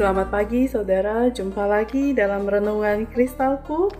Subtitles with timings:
[0.00, 3.92] Selamat pagi saudara, jumpa lagi dalam Renungan Kristalku.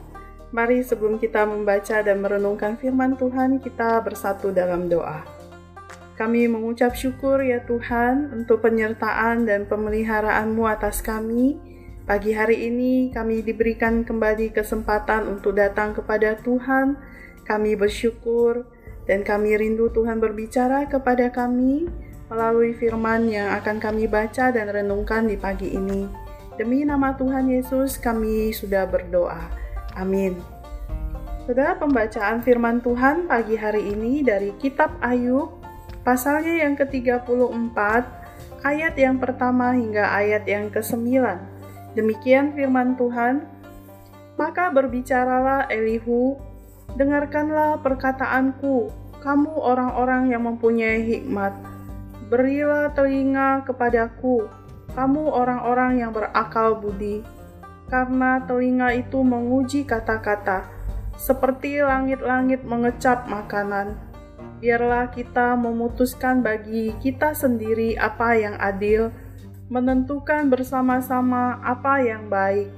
[0.48, 5.20] Mari sebelum kita membaca dan merenungkan firman Tuhan, kita bersatu dalam doa.
[6.16, 11.60] Kami mengucap syukur ya Tuhan untuk penyertaan dan pemeliharaan-Mu atas kami.
[12.08, 16.96] Pagi hari ini kami diberikan kembali kesempatan untuk datang kepada Tuhan.
[17.44, 18.64] Kami bersyukur
[19.04, 21.92] dan kami rindu Tuhan berbicara kepada kami
[22.30, 26.06] melalui firman yang akan kami baca dan renungkan di pagi ini.
[26.54, 29.50] Demi nama Tuhan Yesus kami sudah berdoa.
[29.98, 30.38] Amin.
[31.44, 35.58] Saudara pembacaan firman Tuhan pagi hari ini dari kitab Ayub
[36.06, 37.78] pasalnya yang ke-34
[38.62, 41.10] ayat yang pertama hingga ayat yang ke-9.
[41.98, 43.42] Demikian firman Tuhan.
[44.38, 46.38] Maka berbicaralah Elihu,
[46.96, 48.88] dengarkanlah perkataanku,
[49.20, 51.52] kamu orang-orang yang mempunyai hikmat
[52.30, 54.46] Berilah telinga kepadaku,
[54.94, 57.26] kamu orang-orang yang berakal budi,
[57.90, 60.62] karena telinga itu menguji kata-kata,
[61.18, 63.98] seperti langit-langit mengecap makanan.
[64.62, 69.10] Biarlah kita memutuskan bagi kita sendiri apa yang adil,
[69.66, 72.70] menentukan bersama-sama apa yang baik.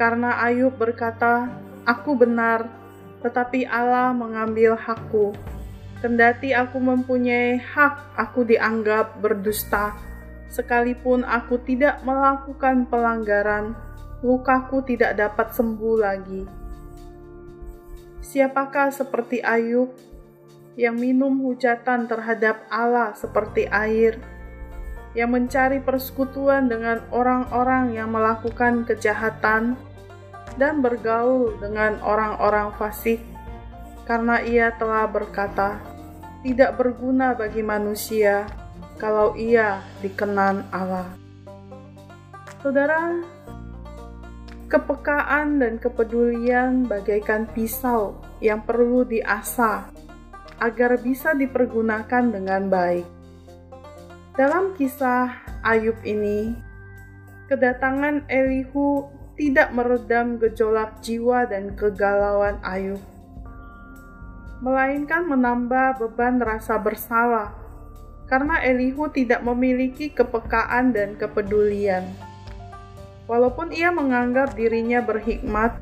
[0.00, 1.52] Karena Ayub berkata,
[1.84, 2.72] "Aku benar,
[3.20, 5.36] tetapi Allah mengambil hakku."
[5.98, 9.98] Kendati aku mempunyai hak, aku dianggap berdusta.
[10.46, 13.74] Sekalipun aku tidak melakukan pelanggaran,
[14.22, 16.42] lukaku tidak dapat sembuh lagi.
[18.22, 19.90] Siapakah seperti Ayub
[20.78, 24.22] yang minum hujatan terhadap Allah seperti air,
[25.18, 29.74] yang mencari persekutuan dengan orang-orang yang melakukan kejahatan
[30.54, 33.18] dan bergaul dengan orang-orang fasik?
[34.08, 35.76] Karena ia telah berkata,
[36.40, 38.48] "Tidak berguna bagi manusia
[38.96, 41.12] kalau ia dikenan Allah."
[42.64, 43.20] Saudara,
[44.72, 49.92] kepekaan dan kepedulian bagaikan pisau yang perlu diasah
[50.56, 53.06] agar bisa dipergunakan dengan baik.
[54.34, 56.56] Dalam kisah Ayub ini,
[57.52, 59.04] kedatangan Elihu
[59.36, 62.98] tidak meredam gejolak jiwa dan kegalauan Ayub
[64.58, 67.54] melainkan menambah beban rasa bersalah,
[68.26, 72.04] karena Elihu tidak memiliki kepekaan dan kepedulian.
[73.28, 75.78] Walaupun ia menganggap dirinya berhikmat,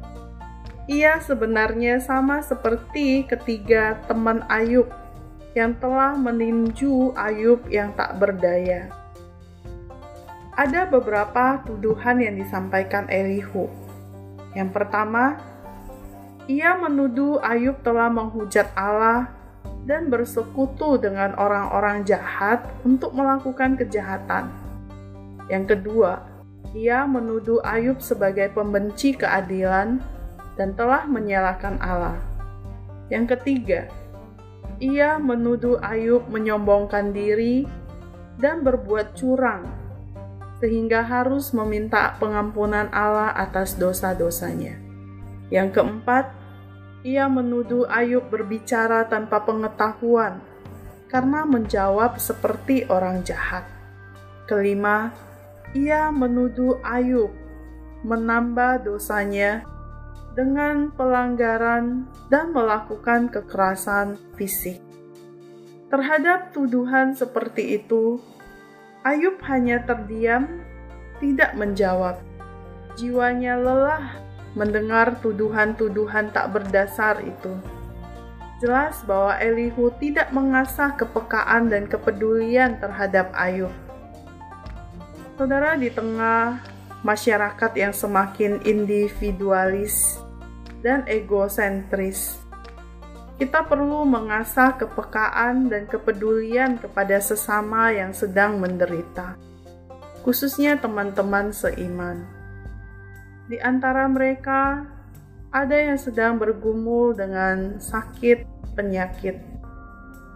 [0.87, 4.87] ia sebenarnya sama seperti ketiga teman Ayub
[5.57, 8.93] yang telah meninju Ayub yang tak berdaya.
[10.57, 13.69] Ada beberapa tuduhan yang disampaikan Elihu.
[14.57, 15.37] Yang pertama,
[16.47, 19.35] ia menuduh Ayub telah menghujat Allah
[19.83, 24.51] dan bersekutu dengan orang-orang jahat untuk melakukan kejahatan.
[25.51, 26.23] Yang kedua,
[26.71, 29.99] ia menuduh Ayub sebagai pembenci keadilan
[30.55, 32.19] dan telah menyalahkan Allah.
[33.11, 33.91] Yang ketiga,
[34.79, 37.67] ia menuduh Ayub menyombongkan diri
[38.39, 39.67] dan berbuat curang,
[40.63, 44.86] sehingga harus meminta pengampunan Allah atas dosa-dosanya.
[45.51, 46.35] Yang keempat,
[47.07, 50.43] ia menuduh Ayub berbicara tanpa pengetahuan
[51.07, 53.63] karena menjawab seperti orang jahat.
[54.51, 55.15] Kelima,
[55.71, 57.31] ia menuduh Ayub
[58.03, 59.63] menambah dosanya
[60.35, 64.83] dengan pelanggaran dan melakukan kekerasan fisik.
[65.87, 68.19] Terhadap tuduhan seperti itu,
[69.07, 70.61] Ayub hanya terdiam,
[71.23, 72.19] tidak menjawab.
[72.99, 74.26] Jiwanya lelah
[74.57, 77.53] mendengar tuduhan-tuduhan tak berdasar itu.
[78.57, 83.71] Jelas bahwa Elihu tidak mengasah kepekaan dan kepedulian terhadap Ayub.
[85.37, 86.65] Saudara, di tengah
[87.05, 90.17] masyarakat yang semakin individualis
[90.81, 92.41] dan egosentris,
[93.37, 99.37] kita perlu mengasah kepekaan dan kepedulian kepada sesama yang sedang menderita,
[100.25, 102.36] khususnya teman-teman seiman.
[103.47, 104.83] Di antara mereka,
[105.55, 108.43] ada yang sedang bergumul dengan sakit
[108.75, 109.39] penyakit,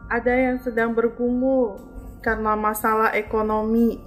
[0.07, 1.75] ada yang sedang bergumul
[2.23, 3.99] karena masalah ekonomi.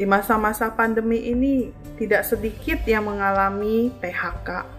[0.00, 4.76] Di masa-masa pandemi ini, tidak sedikit yang mengalami PHK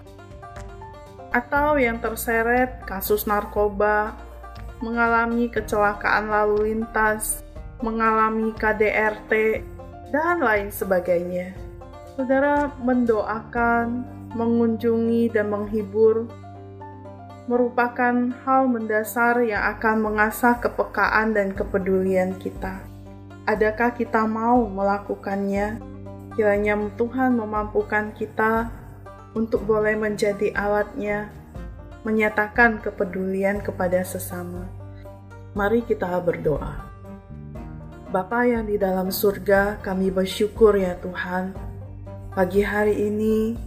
[1.30, 4.18] atau yang terseret kasus narkoba,
[4.82, 7.46] mengalami kecelakaan lalu lintas,
[7.86, 9.62] mengalami KDRT,
[10.10, 11.67] dan lain sebagainya
[12.18, 14.02] saudara mendoakan,
[14.34, 16.26] mengunjungi, dan menghibur
[17.48, 18.12] merupakan
[18.44, 22.84] hal mendasar yang akan mengasah kepekaan dan kepedulian kita.
[23.48, 25.80] Adakah kita mau melakukannya?
[26.36, 28.68] Kiranya Tuhan memampukan kita
[29.32, 31.32] untuk boleh menjadi alatnya,
[32.04, 34.68] menyatakan kepedulian kepada sesama.
[35.56, 36.84] Mari kita berdoa.
[38.12, 41.77] Bapa yang di dalam surga, kami bersyukur ya Tuhan.
[42.38, 43.58] Pagi hari ini,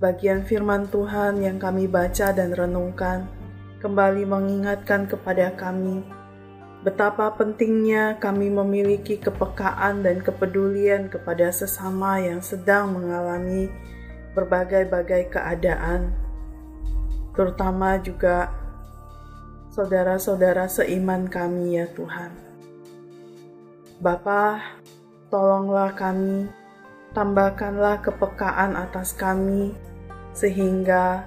[0.00, 3.28] bagian firman Tuhan yang kami baca dan renungkan
[3.84, 6.00] kembali mengingatkan kepada kami
[6.80, 13.68] betapa pentingnya kami memiliki kepekaan dan kepedulian kepada sesama yang sedang mengalami
[14.32, 16.14] berbagai-bagai keadaan,
[17.36, 18.48] terutama juga
[19.76, 22.32] saudara-saudara seiman kami, ya Tuhan.
[24.00, 24.62] Bapa,
[25.28, 26.46] tolonglah kami,
[27.16, 29.72] tambahkanlah kepekaan atas kami,
[30.36, 31.24] sehingga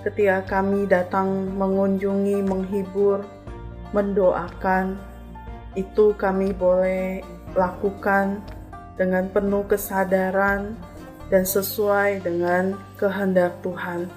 [0.00, 3.28] ketika kami datang mengunjungi, menghibur,
[3.92, 4.96] mendoakan
[5.76, 7.20] itu kami boleh
[7.52, 8.40] lakukan
[8.96, 10.72] dengan penuh kesadaran
[11.28, 14.08] dan sesuai dengan kehendak Tuhan,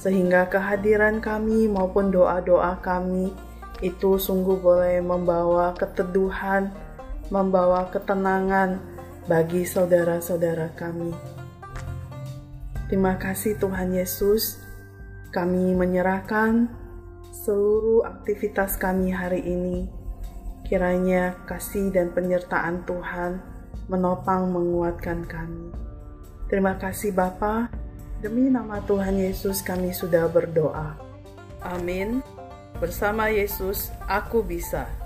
[0.00, 3.28] sehingga kehadiran kami maupun doa-doa kami
[3.84, 6.72] itu sungguh boleh membawa keteduhan,
[7.28, 8.95] membawa ketenangan
[9.26, 11.10] bagi saudara-saudara kami.
[12.86, 14.62] Terima kasih, Tuhan Yesus.
[15.34, 16.70] Kami menyerahkan
[17.34, 19.90] seluruh aktivitas kami hari ini.
[20.66, 23.42] Kiranya kasih dan penyertaan Tuhan
[23.90, 25.70] menopang menguatkan kami.
[26.46, 27.70] Terima kasih Bapa,
[28.22, 30.94] demi nama Tuhan Yesus kami sudah berdoa.
[31.62, 32.22] Amin.
[32.78, 35.05] Bersama Yesus, aku bisa.